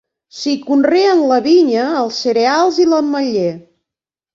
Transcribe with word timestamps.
S'hi 0.37 0.53
conreen 0.69 1.21
la 1.33 1.39
vinya, 1.49 1.85
els 2.03 2.21
cereals 2.25 2.85
i 2.87 2.91
l'ametller. 2.93 3.51